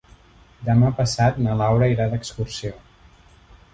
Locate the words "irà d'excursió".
1.97-2.73